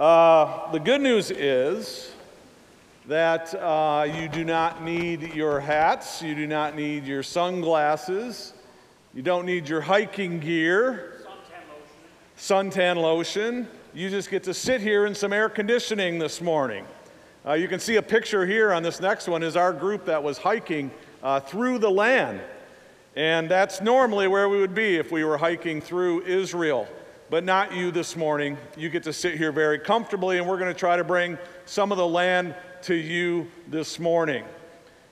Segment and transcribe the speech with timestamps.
[0.00, 2.10] Uh, the good news is
[3.04, 8.54] that uh, you do not need your hats, you do not need your sunglasses,
[9.12, 11.20] you don't need your hiking gear,
[12.38, 13.68] suntan lotion.
[13.92, 16.86] You just get to sit here in some air conditioning this morning.
[17.46, 20.22] Uh, you can see a picture here on this next one is our group that
[20.22, 20.90] was hiking
[21.22, 22.40] uh, through the land.
[23.16, 26.88] And that's normally where we would be if we were hiking through Israel
[27.30, 28.58] but not you this morning.
[28.76, 31.92] You get to sit here very comfortably, and we're going to try to bring some
[31.92, 34.44] of the land to you this morning.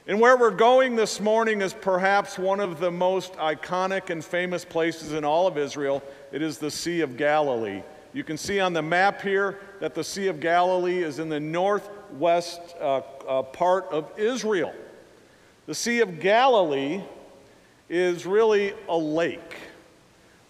[0.08, 4.64] And where we're going this morning is perhaps one of the most iconic and famous
[4.64, 6.02] places in all of Israel.
[6.32, 7.82] It is the Sea of Galilee.
[8.12, 11.38] You can see on the map here that the Sea of Galilee is in the
[11.38, 14.74] northwest uh, uh, part of Israel.
[15.66, 17.00] The Sea of Galilee
[17.88, 19.56] is really a lake.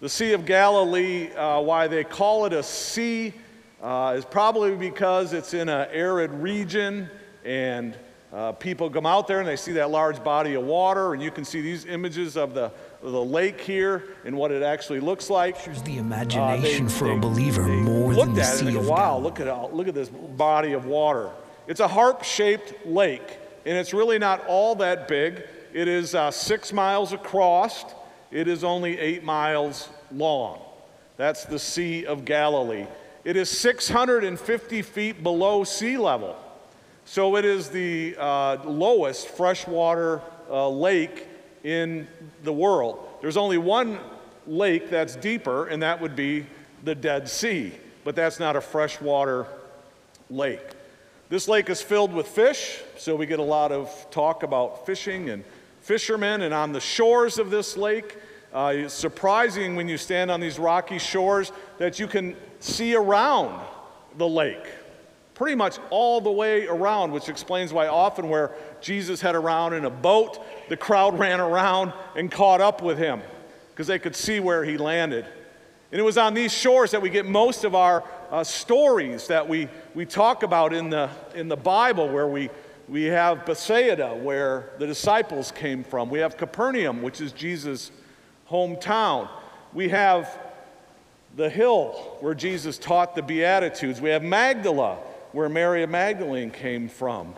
[0.01, 3.35] The Sea of Galilee, uh, why they call it a sea,
[3.83, 7.11] uh, is probably because it's in an arid region
[7.45, 7.99] and
[8.33, 11.33] uh, people come out there and they see that large body of water, and you
[11.33, 12.71] can see these images of the,
[13.03, 15.57] of the lake here and what it actually looks like.
[15.57, 19.19] Captures the imagination uh, they, for they, a believer more than the sea of wow,
[19.19, 21.31] look at look at this body of water.
[21.67, 25.43] It's a harp-shaped lake, and it's really not all that big.
[25.73, 27.85] It is uh, six miles across
[28.31, 30.61] it is only eight miles long.
[31.17, 32.87] That's the Sea of Galilee.
[33.25, 36.37] It is 650 feet below sea level.
[37.05, 41.27] So it is the uh, lowest freshwater uh, lake
[41.65, 42.06] in
[42.45, 43.06] the world.
[43.21, 43.99] There's only one
[44.47, 46.47] lake that's deeper, and that would be
[46.84, 47.73] the Dead Sea,
[48.05, 49.47] but that's not a freshwater
[50.31, 50.61] lake.
[51.29, 55.31] This lake is filled with fish, so we get a lot of talk about fishing
[55.31, 55.45] and
[55.88, 58.19] fishermen, and on the shores of this lake,
[58.53, 63.59] uh, it's surprising when you stand on these rocky shores that you can see around
[64.19, 64.66] the lake,
[65.32, 69.87] pretty much all the way around, which explains why often where Jesus had around in
[69.87, 73.22] a boat, the crowd ran around and caught up with him
[73.71, 75.25] because they could see where he landed.
[75.91, 79.48] And it was on these shores that we get most of our uh, stories that
[79.48, 82.50] we, we talk about in the, in the Bible, where we
[82.88, 86.09] we have Bethsaida, where the disciples came from.
[86.09, 87.91] We have Capernaum, which is Jesus'
[88.50, 89.28] hometown.
[89.75, 90.38] We have
[91.37, 94.00] the hill where Jesus taught the Beatitudes.
[94.00, 94.97] We have Magdala,
[95.32, 97.34] where Mary Magdalene came from.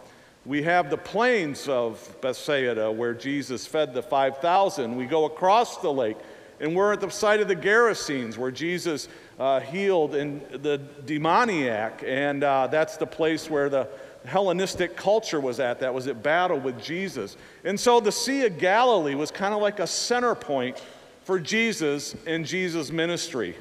[0.47, 4.94] We have the plains of Bethsaida, where Jesus fed the 5,000.
[4.97, 6.16] We go across the lake,
[6.60, 9.09] and we're at the site of the Gerasenes, where Jesus
[9.39, 13.89] uh, healed the demoniac, and uh, that's the place where the
[14.25, 17.37] Hellenistic culture was at, that was at battle with Jesus.
[17.65, 20.83] And so the Sea of Galilee was kind of like a center point
[21.25, 23.57] for Jesus and Jesus' ministry.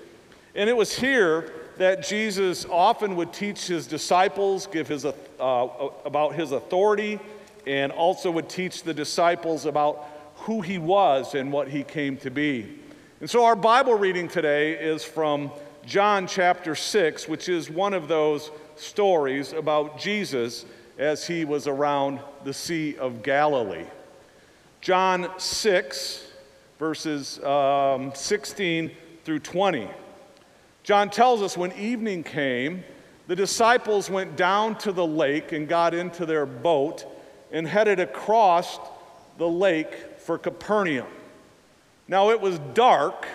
[0.56, 6.36] And it was here that Jesus often would teach his disciples, give his, uh, about
[6.36, 7.20] his authority,
[7.66, 10.06] and also would teach the disciples about
[10.36, 12.80] who he was and what he came to be.
[13.22, 15.52] And so our Bible reading today is from
[15.86, 20.66] John chapter 6, which is one of those stories about Jesus
[20.97, 23.85] as he was around the Sea of Galilee.
[24.81, 26.28] John 6,
[26.78, 28.91] verses um, 16
[29.23, 29.90] through 20.
[30.84, 32.84] John tells us when evening came,
[33.28, 37.06] the disciples went down to the lake and got into their boat
[37.51, 38.79] and headed across
[39.38, 41.07] the lake for Capernaum.
[42.07, 43.28] Now it was dark,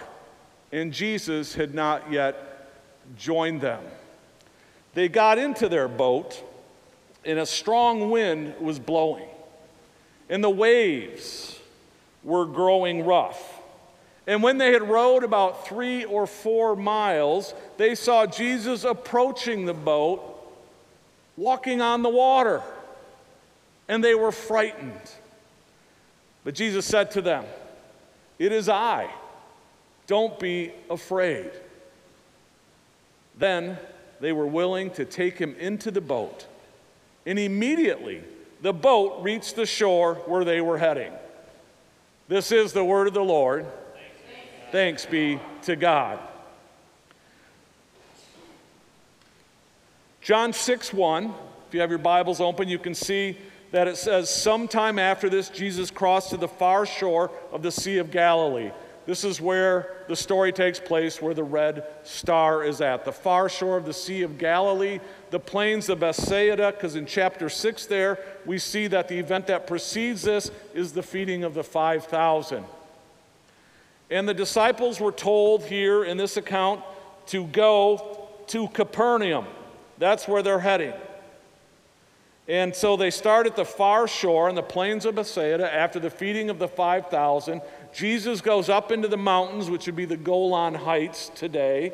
[0.73, 2.71] and Jesus had not yet
[3.17, 3.85] joined them.
[4.95, 6.43] They got into their boat,
[7.25, 9.29] and a strong wind was blowing,
[10.29, 11.59] and the waves
[12.23, 13.61] were growing rough.
[14.27, 19.75] And when they had rowed about three or four miles, they saw Jesus approaching the
[19.75, 20.23] boat,
[21.37, 22.63] walking on the water,
[23.89, 25.11] and they were frightened.
[26.45, 27.45] But Jesus said to them,
[28.39, 29.11] It is I.
[30.07, 31.51] Don't be afraid.
[33.37, 33.79] Then
[34.25, 36.47] they were willing to take him into the boat.
[37.27, 38.25] And immediately
[38.63, 41.13] the boat reached the shore where they were heading.
[42.27, 43.67] This is the word of the Lord.
[44.73, 46.19] Thanks be to God.
[50.23, 51.27] John 6 1,
[51.69, 53.37] if you have your Bibles open, you can see
[53.73, 57.99] that it says, Sometime after this, Jesus crossed to the far shore of the Sea
[57.99, 58.71] of Galilee.
[59.07, 63.05] This is where the story takes place, where the red star is at.
[63.05, 64.99] The far shore of the Sea of Galilee,
[65.31, 69.67] the plains of Bethsaida, because in chapter 6 there, we see that the event that
[69.67, 72.65] precedes this is the feeding of the 5,000.
[74.11, 76.83] And the disciples were told here in this account
[77.27, 79.47] to go to Capernaum.
[79.99, 80.95] That's where they're heading.
[82.47, 86.11] And so they start at the far shore in the plains of Bethsaida after the
[86.11, 87.63] feeding of the 5,000.
[87.95, 91.93] Jesus goes up into the mountains, which would be the Golan Heights today.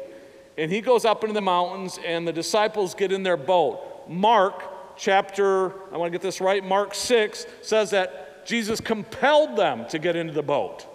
[0.56, 4.08] And he goes up into the mountains, and the disciples get in their boat.
[4.08, 9.86] Mark chapter, I want to get this right, Mark 6 says that Jesus compelled them
[9.88, 10.86] to get into the boat.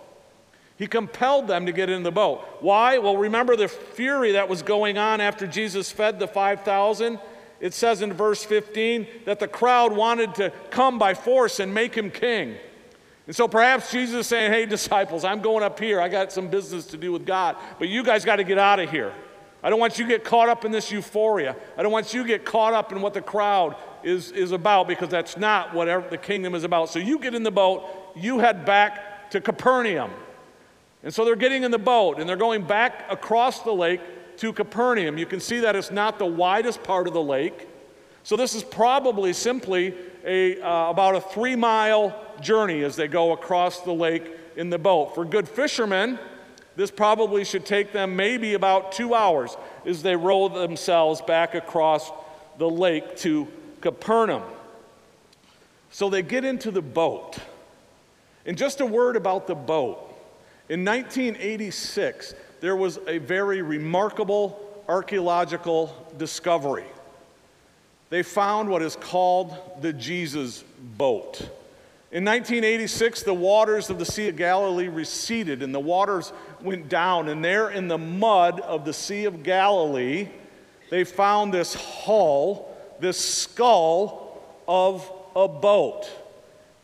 [0.78, 2.46] He compelled them to get in the boat.
[2.60, 2.98] Why?
[2.98, 7.20] Well, remember the fury that was going on after Jesus fed the 5,000?
[7.62, 11.96] It says in verse 15 that the crowd wanted to come by force and make
[11.96, 12.56] him king.
[13.28, 16.00] And so perhaps Jesus is saying, Hey, disciples, I'm going up here.
[16.00, 18.80] I got some business to do with God, but you guys got to get out
[18.80, 19.14] of here.
[19.64, 21.56] I don't want you to get caught up in this euphoria.
[21.76, 24.88] I don't want you to get caught up in what the crowd is, is about
[24.88, 26.90] because that's not what the kingdom is about.
[26.90, 27.84] So you get in the boat,
[28.16, 30.12] you head back to Capernaum.
[31.04, 34.02] And so they're getting in the boat and they're going back across the lake
[34.38, 35.18] to Capernaum.
[35.18, 37.68] You can see that it's not the widest part of the lake.
[38.22, 43.32] So this is probably simply a, uh, about a three mile journey as they go
[43.32, 45.16] across the lake in the boat.
[45.16, 46.20] For good fishermen,
[46.76, 49.56] this probably should take them maybe about two hours
[49.86, 52.12] as they row themselves back across
[52.58, 53.48] the lake to
[53.82, 54.44] Capernaum.
[55.92, 57.38] So they get into the boat.
[58.46, 59.98] And just a word about the boat.
[60.68, 66.86] In 1986, there was a very remarkable archaeological discovery.
[68.10, 70.64] They found what is called the Jesus
[70.98, 71.50] boat.
[72.16, 76.32] In 1986, the waters of the Sea of Galilee receded and the waters
[76.62, 77.28] went down.
[77.28, 80.30] And there in the mud of the Sea of Galilee,
[80.90, 86.10] they found this hull, this skull of a boat.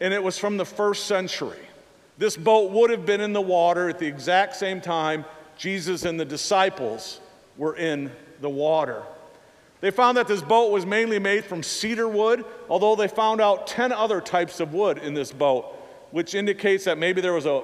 [0.02, 1.66] And it was from the first century.
[2.18, 5.24] This boat would have been in the water at the exact same time
[5.56, 7.22] Jesus and the disciples
[7.56, 8.12] were in
[8.42, 9.02] the water.
[9.82, 13.66] They found that this boat was mainly made from cedar wood, although they found out
[13.66, 15.66] 10 other types of wood in this boat,
[16.12, 17.64] which indicates that maybe there was a,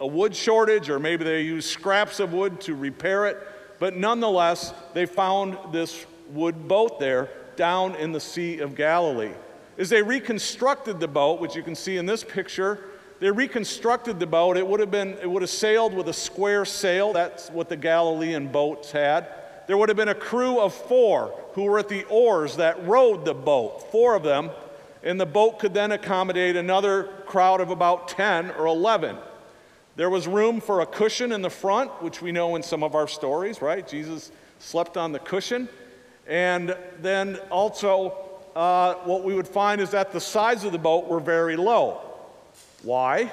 [0.00, 3.36] a wood shortage or maybe they used scraps of wood to repair it.
[3.78, 9.32] But nonetheless, they found this wood boat there down in the Sea of Galilee.
[9.76, 12.78] As they reconstructed the boat, which you can see in this picture,
[13.18, 14.56] they reconstructed the boat.
[14.56, 17.12] It would have been, it would have sailed with a square sail.
[17.12, 19.28] That's what the Galilean boats had.
[19.70, 23.24] There would have been a crew of four who were at the oars that rowed
[23.24, 24.50] the boat, four of them,
[25.04, 29.16] and the boat could then accommodate another crowd of about 10 or 11.
[29.94, 32.96] There was room for a cushion in the front, which we know in some of
[32.96, 33.86] our stories, right?
[33.86, 35.68] Jesus slept on the cushion.
[36.26, 41.06] And then also, uh, what we would find is that the sides of the boat
[41.06, 42.00] were very low.
[42.82, 43.30] Why?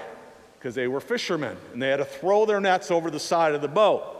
[0.60, 3.64] Because they were fishermen and they had to throw their nets over the side of
[3.64, 4.14] the boat.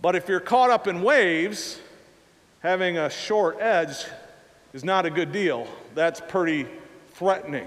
[0.00, 1.80] But if you're caught up in waves,
[2.60, 4.04] having a short edge
[4.72, 5.66] is not a good deal.
[5.94, 6.66] That's pretty
[7.14, 7.66] threatening.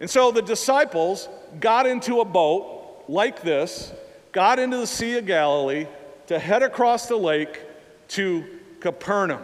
[0.00, 1.28] And so the disciples
[1.60, 3.92] got into a boat like this,
[4.32, 5.86] got into the Sea of Galilee
[6.26, 7.60] to head across the lake
[8.08, 8.44] to
[8.80, 9.42] Capernaum.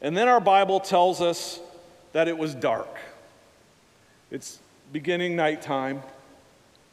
[0.00, 1.60] And then our Bible tells us
[2.12, 2.98] that it was dark.
[4.30, 4.58] It's
[4.92, 6.02] beginning nighttime.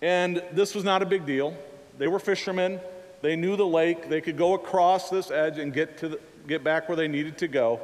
[0.01, 1.55] And this was not a big deal.
[1.97, 2.79] They were fishermen.
[3.21, 4.09] They knew the lake.
[4.09, 7.37] They could go across this edge and get, to the, get back where they needed
[7.39, 7.79] to go.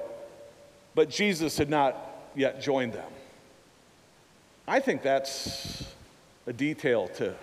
[0.95, 1.95] But Jesus had not
[2.35, 3.09] yet joined them.
[4.67, 5.83] I think that's
[6.45, 7.35] a detail to,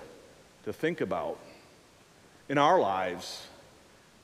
[0.65, 1.39] to think about
[2.49, 3.47] in our lives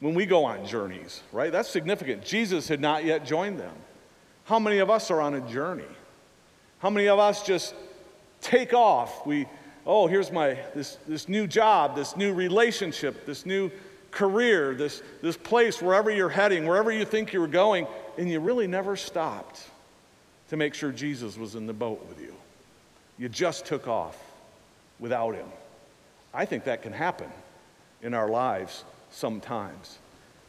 [0.00, 1.52] when we go on journeys, right?
[1.52, 2.24] That's significant.
[2.24, 3.74] Jesus had not yet joined them.
[4.44, 5.84] How many of us are on a journey?
[6.80, 7.74] How many of us just
[8.40, 9.26] take off.
[9.26, 9.46] We,
[9.86, 13.70] oh, here's my, this, this new job, this new relationship, this new
[14.10, 17.86] career, this, this place, wherever you're heading, wherever you think you're going,
[18.18, 19.62] and you really never stopped
[20.48, 22.34] to make sure Jesus was in the boat with you.
[23.18, 24.18] You just took off
[24.98, 25.46] without him.
[26.34, 27.30] I think that can happen
[28.02, 29.98] in our lives sometimes.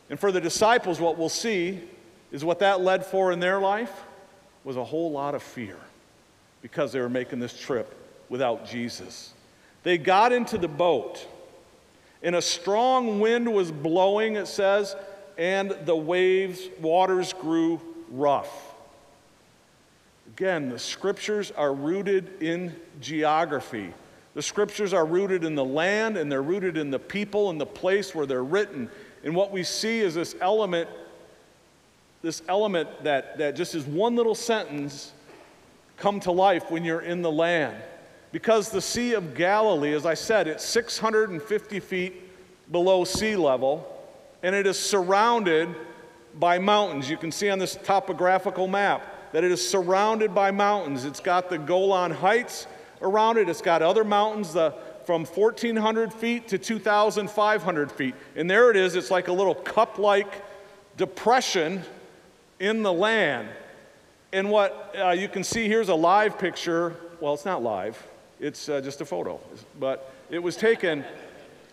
[0.09, 1.81] And for the disciples, what we'll see
[2.31, 4.03] is what that led for in their life
[4.63, 5.77] was a whole lot of fear
[6.61, 8.00] because they were making this trip
[8.31, 9.33] without Jesus.
[9.83, 11.27] They got into the boat,
[12.23, 14.95] and a strong wind was blowing, it says,
[15.37, 18.73] and the waves, waters grew rough.
[20.27, 23.93] Again, the scriptures are rooted in geography.
[24.33, 27.65] The scriptures are rooted in the land and they're rooted in the people and the
[27.65, 28.89] place where they're written.
[29.25, 30.89] And what we see is this element,
[32.21, 35.11] this element that, that just is one little sentence
[35.97, 37.75] come to life when you're in the land.
[38.31, 43.85] Because the Sea of Galilee, as I said, it's 650 feet below sea level,
[44.41, 45.75] and it is surrounded
[46.39, 47.09] by mountains.
[47.09, 51.05] You can see on this topographical map that it is surrounded by mountains.
[51.05, 52.67] It's got the Golan Heights
[53.01, 54.73] around it, it's got other mountains the,
[55.05, 58.15] from 1,400 feet to 2,500 feet.
[58.35, 60.43] And there it is, it's like a little cup like
[60.97, 61.81] depression
[62.59, 63.49] in the land.
[64.31, 66.95] And what uh, you can see here's a live picture.
[67.19, 68.01] Well, it's not live,
[68.41, 69.39] it's uh, just a photo.
[69.79, 71.05] But it was taken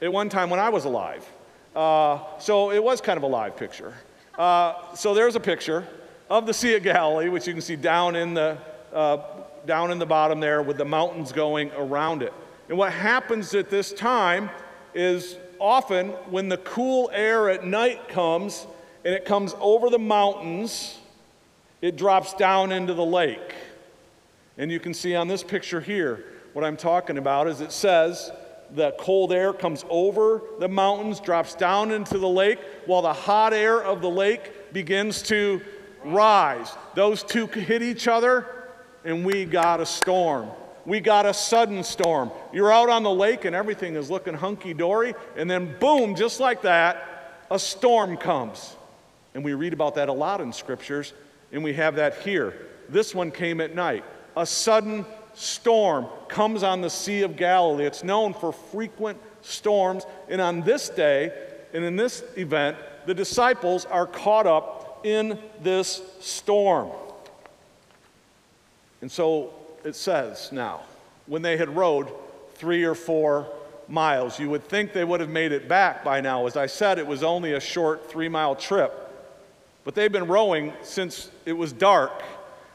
[0.02, 1.26] at one time when I was alive.
[1.74, 3.94] Uh, so it was kind of a live picture.
[4.38, 5.88] Uh, so there's a picture
[6.30, 8.58] of the Sea of Galilee, which you can see down in the,
[8.92, 9.18] uh,
[9.66, 12.34] down in the bottom there with the mountains going around it.
[12.68, 14.50] And what happens at this time
[14.94, 18.66] is often when the cool air at night comes
[19.04, 20.98] and it comes over the mountains,
[21.80, 23.54] it drops down into the lake.
[24.58, 28.30] And you can see on this picture here what I'm talking about is it says
[28.74, 33.52] the cold air comes over the mountains, drops down into the lake, while the hot
[33.52, 35.60] air of the lake begins to
[36.04, 36.72] rise.
[36.94, 38.46] Those two hit each other,
[39.04, 40.50] and we got a storm.
[40.84, 42.30] We got a sudden storm.
[42.52, 46.40] You're out on the lake, and everything is looking hunky dory, and then boom, just
[46.40, 48.76] like that, a storm comes.
[49.34, 51.12] And we read about that a lot in scriptures,
[51.52, 52.66] and we have that here.
[52.88, 54.04] This one came at night.
[54.36, 55.04] A sudden
[55.38, 57.84] storm comes on the Sea of Galilee.
[57.84, 60.04] It's known for frequent storms.
[60.28, 61.32] And on this day,
[61.72, 62.76] and in this event,
[63.06, 66.90] the disciples are caught up in this storm.
[69.00, 69.54] And so
[69.84, 70.80] it says now,
[71.26, 72.10] when they had rowed
[72.54, 73.46] three or four
[73.86, 76.46] miles, you would think they would have made it back by now.
[76.46, 79.04] As I said, it was only a short three mile trip.
[79.84, 82.22] But they've been rowing since it was dark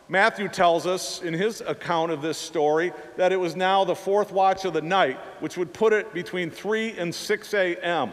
[0.09, 4.31] Matthew tells us in his account of this story that it was now the fourth
[4.31, 8.11] watch of the night, which would put it between 3 and 6 a.m.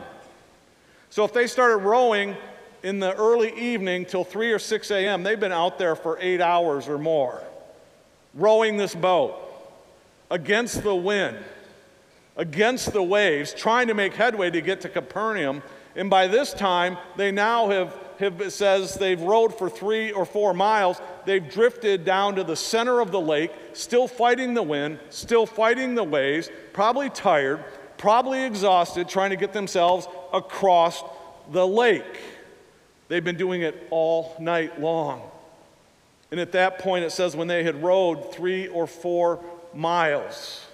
[1.10, 2.36] So if they started rowing
[2.82, 6.40] in the early evening till 3 or 6 a.m., they've been out there for eight
[6.40, 7.42] hours or more,
[8.34, 9.36] rowing this boat
[10.30, 11.38] against the wind,
[12.36, 15.62] against the waves, trying to make headway to get to Capernaum.
[15.96, 20.52] And by this time, they now have it says they've rowed for three or four
[20.52, 21.00] miles.
[21.30, 25.94] They've drifted down to the center of the lake, still fighting the wind, still fighting
[25.94, 27.64] the waves, probably tired,
[27.96, 31.04] probably exhausted, trying to get themselves across
[31.52, 32.18] the lake.
[33.06, 35.22] They've been doing it all night long.
[36.32, 39.38] And at that point, it says when they had rowed three or four
[39.72, 40.66] miles,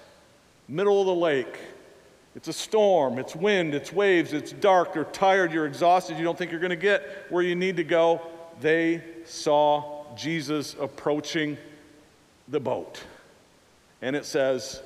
[0.67, 1.55] middle of the lake,
[2.35, 6.35] it's a storm, it's wind, it's waves, it's dark, you're tired, you're exhausted, you don't
[6.35, 8.23] think you're going to get where you need to go.
[8.59, 11.57] They saw Jesus approaching
[12.47, 13.01] the boat.
[14.01, 14.81] And it says,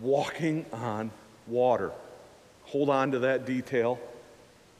[0.00, 1.10] walking on
[1.46, 1.92] water.
[2.64, 3.98] Hold on to that detail.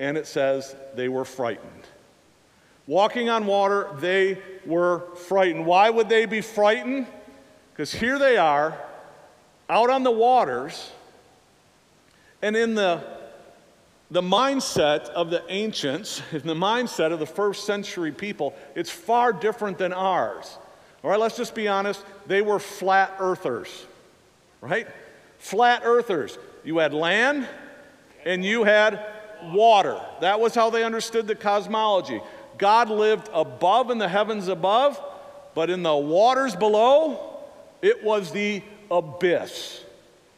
[0.00, 1.70] And it says they were frightened.
[2.86, 5.64] Walking on water, they were frightened.
[5.64, 7.06] Why would they be frightened?
[7.72, 8.78] Because here they are
[9.68, 10.90] out on the waters,
[12.42, 13.02] and in the,
[14.10, 19.32] the mindset of the ancients, in the mindset of the first century people, it's far
[19.32, 20.58] different than ours.
[21.02, 22.04] All right, let's just be honest.
[22.26, 23.86] They were flat earthers,
[24.60, 24.86] right?
[25.38, 26.38] Flat earthers.
[26.64, 27.46] You had land
[28.24, 29.04] and you had
[29.42, 30.00] water.
[30.20, 32.22] That was how they understood the cosmology.
[32.56, 35.00] God lived above in the heavens above,
[35.54, 37.42] but in the waters below,
[37.82, 39.82] it was the abyss.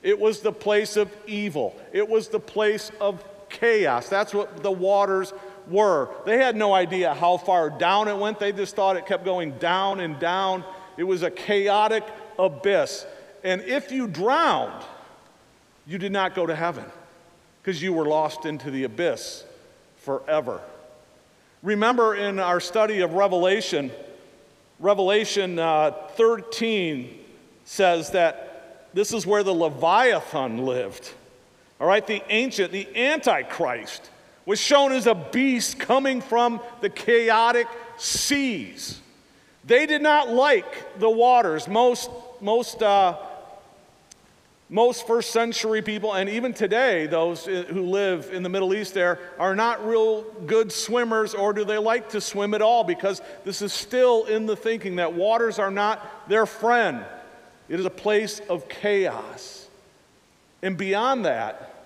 [0.02, 1.76] It was the place of evil.
[1.92, 4.08] It was the place of chaos.
[4.08, 5.32] That's what the waters
[5.68, 6.08] were.
[6.24, 8.38] They had no idea how far down it went.
[8.38, 10.64] They just thought it kept going down and down.
[10.96, 12.04] It was a chaotic
[12.38, 13.06] abyss.
[13.44, 14.84] And if you drowned,
[15.86, 16.84] you did not go to heaven
[17.62, 19.44] because you were lost into the abyss
[19.96, 20.60] forever.
[21.62, 23.90] Remember in our study of Revelation,
[24.78, 27.18] Revelation uh, 13
[27.64, 31.12] says that this is where the Leviathan lived.
[31.80, 34.10] All right, the ancient, the Antichrist,
[34.46, 37.66] was shown as a beast coming from the chaotic
[37.98, 39.00] seas.
[39.64, 41.68] They did not like the waters.
[41.68, 42.08] Most,
[42.40, 43.16] most, uh,
[44.70, 49.18] most first century people, and even today, those who live in the Middle East there,
[49.38, 52.84] are not real good swimmers, or do they like to swim at all?
[52.84, 57.04] Because this is still in the thinking that waters are not their friend.
[57.68, 59.65] It is a place of chaos.
[60.66, 61.76] And beyond that,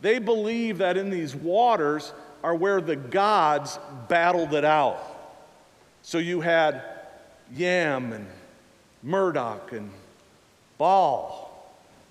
[0.00, 2.12] they believe that in these waters
[2.44, 5.00] are where the gods battled it out.
[6.02, 6.84] So you had
[7.52, 8.28] Yam and
[9.02, 9.90] Marduk and
[10.78, 11.50] Baal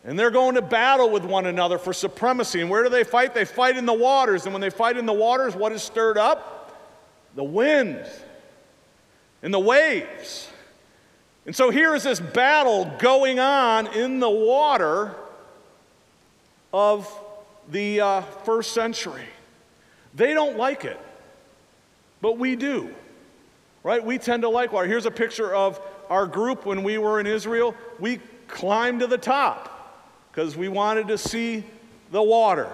[0.04, 2.60] And they're going to battle with one another for supremacy.
[2.60, 3.34] And where do they fight?
[3.34, 4.44] They fight in the waters.
[4.44, 6.78] And when they fight in the waters, what is stirred up?
[7.36, 8.06] The wind
[9.42, 10.50] and the waves.
[11.46, 15.16] And so here is this battle going on in the water
[16.74, 17.12] of
[17.70, 19.26] the uh, first century.
[20.16, 21.00] They don't like it,
[22.22, 22.94] but we do,
[23.84, 24.04] right?
[24.04, 24.88] We tend to like water.
[24.88, 27.76] Here's a picture of our group when we were in Israel.
[28.00, 29.74] We climbed to the top
[30.32, 31.64] because we wanted to see
[32.12, 32.70] the water.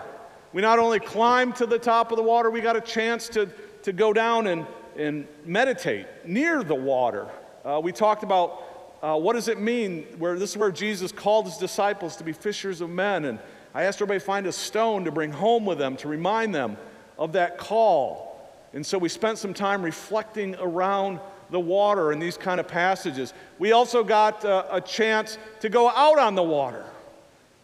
[0.53, 3.49] We not only climbed to the top of the water, we got a chance to,
[3.81, 7.27] to go down and, and meditate near the water.
[7.65, 8.61] Uh, we talked about
[9.01, 12.31] uh, what does it mean where this is where jesus called his disciples to be
[12.31, 13.37] fishers of men and
[13.75, 16.77] I asked everybody to find a stone to bring home with them to remind them
[17.17, 18.39] of that call.
[18.73, 23.33] And so we spent some time reflecting around the water in these kind of passages.
[23.59, 26.85] We also got uh, a chance to go out on the water.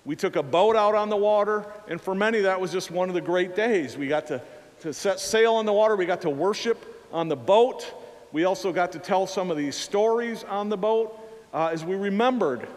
[0.06, 3.10] We took a boat out on the water, and for many, that was just one
[3.10, 3.98] of the great days.
[3.98, 4.42] We got to,
[4.82, 7.94] to set sail on the water, we got to worship on the boat.
[8.32, 11.20] We also got to tell some of these stories on the boat
[11.54, 12.68] uh, as we remembered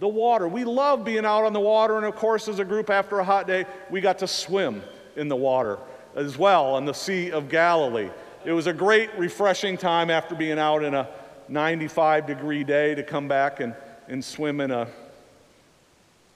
[0.00, 0.48] the water.
[0.48, 3.24] We love being out on the water, and of course, as a group after a
[3.24, 4.82] hot day, we got to swim
[5.16, 5.78] in the water
[6.14, 8.10] as well on the Sea of Galilee.
[8.44, 11.08] It was a great, refreshing time after being out in a
[11.48, 13.74] 95 degree day to come back and,
[14.08, 14.88] and swim in a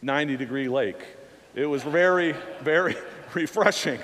[0.03, 1.05] 90 degree lake.
[1.55, 2.97] It was very, very
[3.35, 4.01] refreshing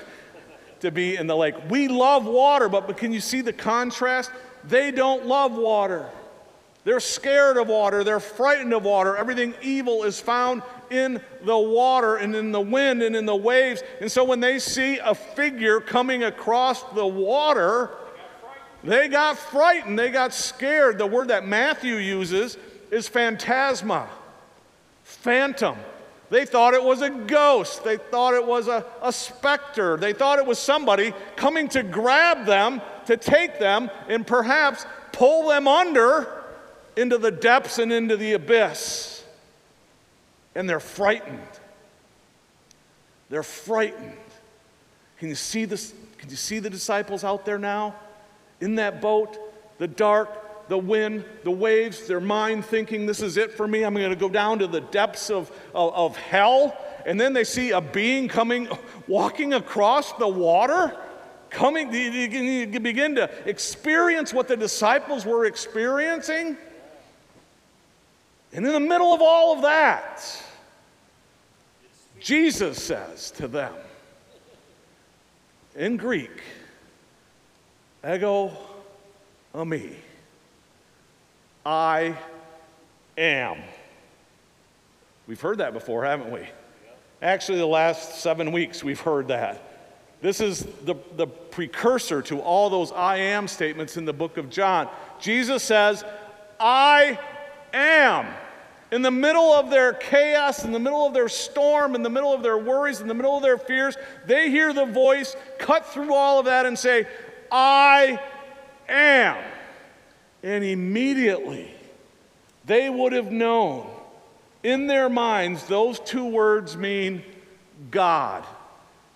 [0.81, 1.55] to be in the lake.
[1.69, 4.31] We love water, but, but can you see the contrast?
[4.65, 6.09] They don't love water.
[6.85, 8.03] They're scared of water.
[8.03, 9.17] They're frightened of water.
[9.17, 10.61] Everything evil is found
[10.91, 13.81] in the water and in the wind and in the waves.
[13.99, 17.89] And so when they see a figure coming across the water,
[18.83, 19.97] they got frightened.
[19.97, 20.99] They got scared.
[20.99, 22.55] The word that Matthew uses
[22.91, 24.07] is phantasma,
[25.03, 25.77] phantom.
[26.29, 27.83] They thought it was a ghost.
[27.83, 29.97] They thought it was a, a specter.
[29.97, 35.47] They thought it was somebody coming to grab them, to take them, and perhaps pull
[35.47, 36.34] them under
[36.97, 39.23] into the depths and into the abyss.
[40.53, 41.39] And they're frightened.
[43.29, 44.17] They're frightened.
[45.19, 45.93] Can you see this?
[46.17, 47.95] Can you see the disciples out there now?
[48.61, 49.37] In that boat,
[49.77, 53.83] the dark, the wind, the waves, their mind thinking, this is it for me.
[53.83, 56.77] I'm going to go down to the depths of, of, of hell.
[57.05, 58.67] And then they see a being coming,
[59.07, 60.97] walking across the water
[61.49, 66.57] coming, you begin to experience what the disciples were experiencing.
[68.55, 70.25] And in the middle of all of that,
[72.21, 73.73] Jesus says to them
[75.75, 76.41] in Greek,
[78.09, 78.53] ego
[79.53, 79.95] eimi,
[81.65, 82.15] I
[83.17, 83.57] am.
[85.27, 86.47] We've heard that before, haven't we?
[87.21, 89.61] Actually, the last seven weeks we've heard that.
[90.21, 94.49] This is the, the precursor to all those I am statements in the book of
[94.49, 94.87] John.
[95.19, 96.05] Jesus says,
[96.57, 97.19] I
[97.73, 98.27] am.
[98.91, 102.33] In the middle of their chaos, in the middle of their storm, in the middle
[102.33, 106.13] of their worries, in the middle of their fears, they hear the voice cut through
[106.13, 107.07] all of that and say,
[107.51, 108.19] I
[108.87, 109.37] am.
[110.43, 111.71] And immediately
[112.65, 113.89] they would have known
[114.63, 117.23] in their minds those two words mean
[117.89, 118.45] God.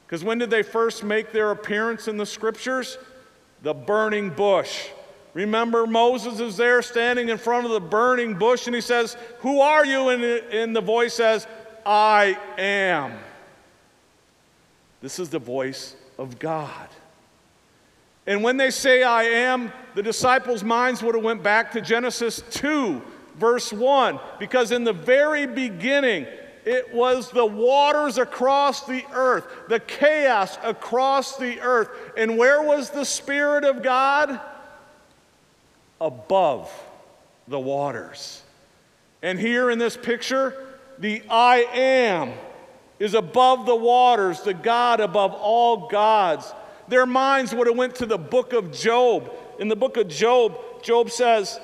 [0.05, 2.97] Because when did they first make their appearance in the scriptures?
[3.62, 4.88] The burning bush.
[5.34, 9.62] Remember, Moses is there standing in front of the burning bush and he says, Who
[9.62, 10.10] are you?
[10.10, 11.48] And, and the voice says,
[11.86, 13.13] I am.
[15.02, 16.89] This is the voice of God.
[18.28, 22.44] And when they say I am, the disciples' minds would have went back to Genesis
[22.52, 23.02] 2,
[23.38, 26.28] verse 1, because in the very beginning,
[26.65, 31.89] it was the waters across the earth, the chaos across the earth.
[32.18, 34.39] And where was the Spirit of God?
[35.99, 36.71] Above
[37.47, 38.41] the waters.
[39.21, 42.33] And here in this picture, the I am
[42.99, 46.53] is above the waters, the God above all gods.
[46.88, 49.31] Their minds would have went to the book of Job.
[49.59, 51.59] In the book of Job, Job says,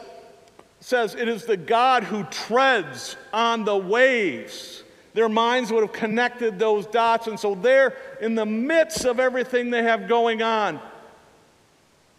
[0.80, 4.84] says it is the God who treads on the waves.
[5.14, 7.28] Their minds would have connected those dots.
[7.28, 10.80] And so, there, in the midst of everything they have going on,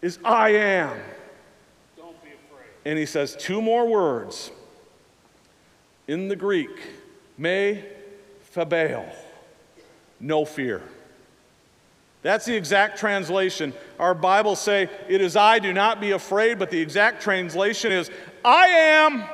[0.01, 0.97] is I am.
[2.87, 4.49] And he says two more words
[6.07, 6.69] in the Greek,
[7.37, 7.83] me
[8.55, 9.05] phobeo,
[10.21, 10.81] no fear.
[12.21, 13.73] That's the exact translation.
[13.99, 18.09] Our Bibles say, It is I, do not be afraid, but the exact translation is,
[18.45, 19.25] I am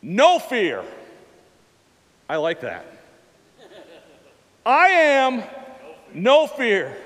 [0.00, 0.84] no fear.
[2.28, 2.86] I like that.
[4.64, 5.42] I am
[6.14, 6.96] no fear.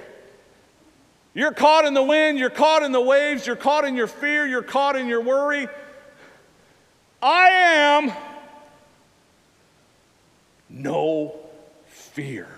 [1.38, 4.44] You're caught in the wind, you're caught in the waves, you're caught in your fear,
[4.44, 5.68] you're caught in your worry.
[7.22, 8.12] I am
[10.68, 11.36] no
[11.86, 12.48] fear.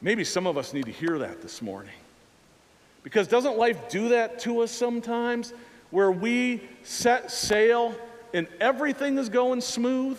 [0.00, 1.98] Maybe some of us need to hear that this morning.
[3.02, 5.52] Because doesn't life do that to us sometimes?
[5.90, 7.92] Where we set sail
[8.32, 10.16] and everything is going smooth?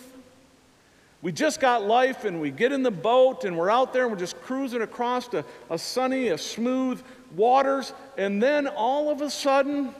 [1.22, 4.12] We just got life and we get in the boat and we're out there and
[4.12, 7.00] we're just cruising across a, a sunny, a smooth
[7.36, 9.94] waters, and then all of a sudden,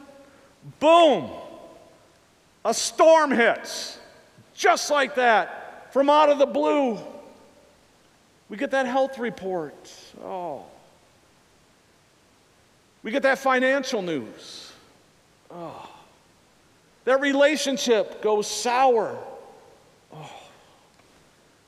[0.80, 1.30] boom,
[2.64, 4.00] a storm hits.
[4.54, 6.98] Just like that, from out of the blue.
[8.48, 9.92] We get that health report.
[10.22, 10.64] Oh.
[13.02, 14.72] We get that financial news.
[15.50, 15.88] Oh.
[17.04, 19.16] That relationship goes sour.
[20.12, 20.41] Oh.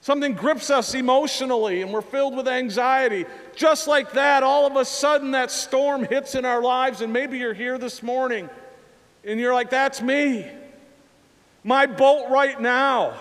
[0.05, 3.25] Something grips us emotionally and we're filled with anxiety.
[3.57, 7.39] Just like that, all of a sudden that storm hits in our lives, and maybe
[7.39, 8.51] you're here this morning
[9.25, 10.47] and you're like, that's me.
[11.63, 13.15] My boat right now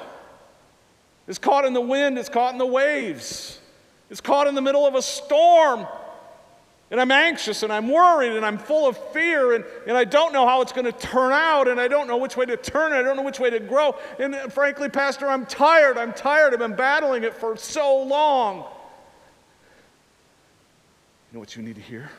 [1.26, 3.62] is caught in the wind, it's caught in the waves,
[4.10, 5.88] it's caught in the middle of a storm.
[6.94, 10.32] And I'm anxious and I'm worried and I'm full of fear and, and I don't
[10.32, 12.94] know how it's going to turn out and I don't know which way to turn.
[12.94, 13.96] I don't know which way to grow.
[14.20, 15.98] And uh, frankly, Pastor, I'm tired.
[15.98, 16.54] I'm tired.
[16.54, 18.58] I've been battling it for so long.
[18.58, 18.66] You
[21.34, 22.12] know what you need to hear?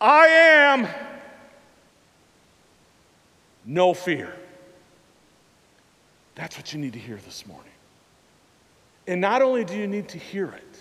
[0.00, 0.88] I am
[3.66, 4.34] no fear.
[6.34, 7.72] That's what you need to hear this morning.
[9.06, 10.78] And not only do you need to hear it,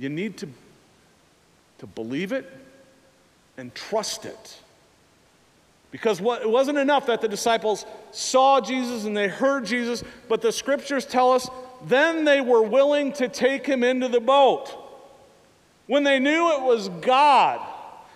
[0.00, 0.48] you need to,
[1.78, 2.50] to believe it
[3.58, 4.58] and trust it.
[5.90, 10.40] Because what, it wasn't enough that the disciples saw Jesus and they heard Jesus, but
[10.40, 11.48] the scriptures tell us
[11.86, 14.74] then they were willing to take him into the boat.
[15.86, 17.60] When they knew it was God,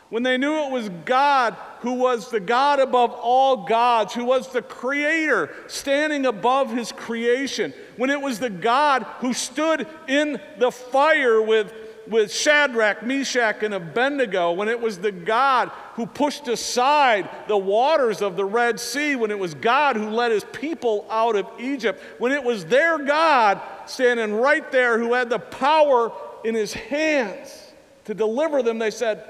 [0.08, 4.48] when they knew it was God who was the God above all gods, who was
[4.48, 10.72] the creator standing above his creation, when it was the God who stood in the
[10.72, 11.74] fire with,
[12.08, 18.22] with Shadrach, Meshach, and Abednego, when it was the God who pushed aside the waters
[18.22, 22.02] of the Red Sea, when it was God who led his people out of Egypt,
[22.16, 26.12] when it was their God standing right there who had the power
[26.44, 27.74] in his hands
[28.06, 29.22] to deliver them, they said,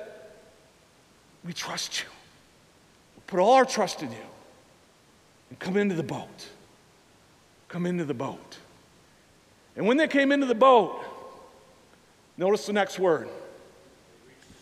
[1.44, 2.13] We trust you
[3.26, 4.18] put all our trust in you
[5.50, 6.48] and come into the boat.
[7.68, 8.58] Come into the boat.
[9.76, 11.02] And when they came into the boat,
[12.36, 13.28] notice the next word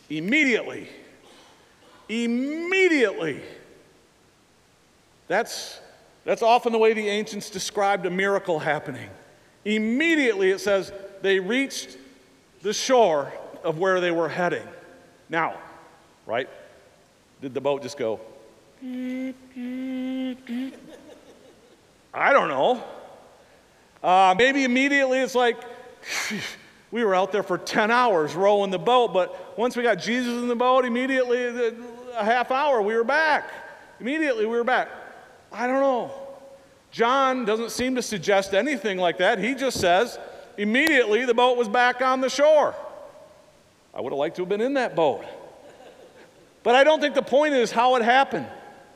[0.08, 0.88] immediately.
[2.08, 3.40] Immediately.
[5.28, 5.80] That's,
[6.24, 9.08] that's often the way the ancients described a miracle happening.
[9.64, 11.96] Immediately, it says, they reached
[12.62, 13.32] the shore
[13.64, 14.66] of where they were heading.
[15.28, 15.56] Now,
[16.26, 16.48] right?
[17.40, 18.20] Did the boat just go,
[22.12, 22.82] I don't know.
[24.02, 25.56] Uh, maybe immediately it's like,
[26.90, 30.32] we were out there for 10 hours rowing the boat, but once we got Jesus
[30.32, 31.72] in the boat, immediately,
[32.16, 33.48] a half hour, we were back.
[34.00, 34.88] Immediately, we were back.
[35.52, 36.10] I don't know.
[36.90, 39.38] John doesn't seem to suggest anything like that.
[39.38, 40.18] He just says,
[40.58, 42.74] immediately, the boat was back on the shore.
[43.94, 45.24] I would have liked to have been in that boat.
[46.64, 48.46] But I don't think the point is how it happened.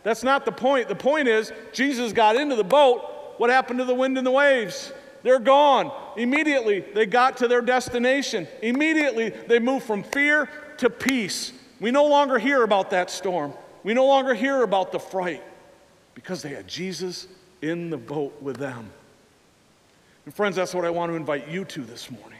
[0.07, 0.87] That's not the point.
[0.87, 3.35] The point is, Jesus got into the boat.
[3.39, 4.93] What happened to the wind and the waves?
[5.25, 5.91] They're gone.
[6.17, 8.47] Immediately, they got to their destination.
[8.63, 11.53] Immediately, they moved from fear to peace.
[11.81, 13.53] We no longer hear about that storm.
[13.83, 15.43] We no longer hear about the fright
[16.15, 17.27] because they had Jesus
[17.61, 18.89] in the boat with them.
[20.25, 22.39] And, friends, that's what I want to invite you to this morning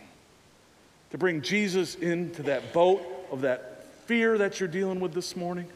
[1.11, 3.03] to bring Jesus into that boat
[3.33, 5.67] of that fear that you're dealing with this morning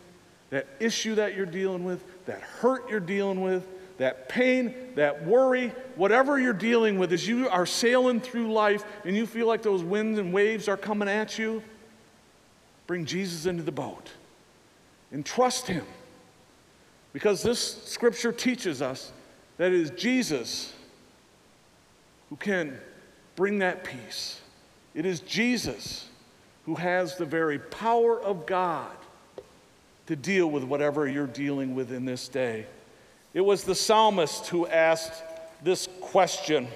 [0.51, 3.67] that issue that you're dealing with, that hurt you're dealing with,
[3.99, 9.17] that pain, that worry, whatever you're dealing with, as you are sailing through life and
[9.17, 11.63] you feel like those winds and waves are coming at you,
[12.87, 14.11] bring Jesus into the boat
[15.13, 15.85] and trust Him.
[17.13, 19.13] Because this scripture teaches us
[19.59, 20.73] that it is Jesus
[22.29, 22.79] who can
[23.37, 24.41] bring that peace.
[24.95, 26.09] It is Jesus
[26.65, 28.97] who has the very power of God
[30.11, 32.67] to deal with whatever you're dealing with in this day.
[33.33, 35.23] It was the psalmist who asked
[35.63, 36.65] this question.
[36.65, 36.71] It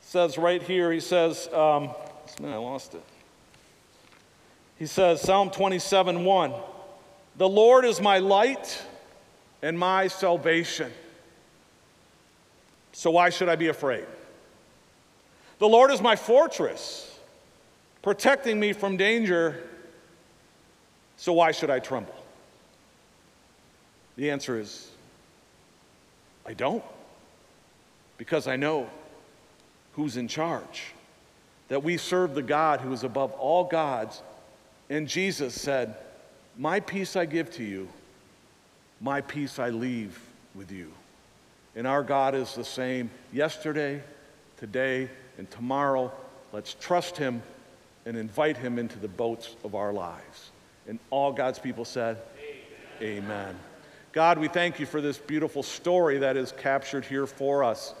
[0.00, 1.90] says right here, he says, um,
[2.42, 3.02] I lost it.
[4.78, 6.54] He says, Psalm 27 1.
[7.36, 8.82] The Lord is my light
[9.60, 10.90] and my salvation.
[12.92, 14.06] So why should I be afraid?
[15.58, 17.11] The Lord is my fortress,
[18.02, 19.62] protecting me from danger.
[21.16, 22.14] So why should I tremble?
[24.16, 24.90] The answer is
[26.44, 26.84] I don't,
[28.18, 28.88] because I know
[29.94, 30.92] who's in charge,
[31.68, 34.20] that we serve the God who is above all gods.
[34.90, 35.96] And Jesus said,
[36.58, 37.88] My peace I give to you,
[39.00, 40.18] my peace I leave
[40.54, 40.92] with you.
[41.74, 44.02] And our God is the same yesterday,
[44.58, 46.12] today, and tomorrow.
[46.52, 47.42] Let's trust Him
[48.06, 50.50] and invite Him into the boats of our lives.
[50.88, 52.18] And all God's people said,
[53.00, 53.24] Amen.
[53.24, 53.56] Amen.
[54.12, 57.94] God, we thank you for this beautiful story that is captured here for us.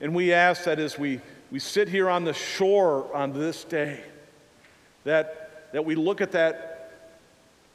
[0.00, 4.00] And we ask that as we, we sit here on the shore on this day,
[5.04, 6.92] that, that we look at that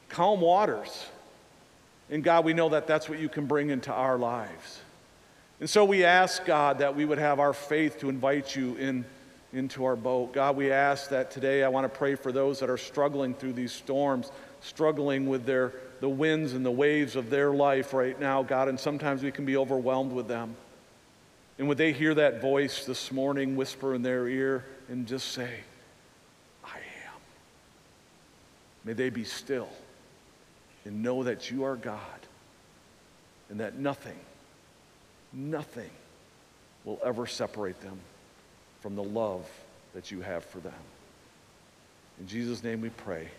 [0.10, 1.07] calm waters.
[2.12, 4.81] And God, we know that that's what you can bring into our lives.
[5.60, 9.05] And so we ask, God, that we would have our faith to invite you in,
[9.53, 10.33] into our boat.
[10.33, 13.53] God, we ask that today I want to pray for those that are struggling through
[13.53, 18.41] these storms, struggling with their the winds and the waves of their life right now,
[18.41, 20.55] God, and sometimes we can be overwhelmed with them.
[21.59, 25.59] And would they hear that voice this morning whisper in their ear and just say,
[26.65, 27.21] I am?
[28.83, 29.69] May they be still
[30.85, 31.99] and know that you are God
[33.51, 34.17] and that nothing,
[35.31, 35.91] nothing
[36.83, 37.99] will ever separate them
[38.82, 39.48] from the love
[39.94, 40.74] that you have for them.
[42.20, 43.30] In Jesus' name we pray.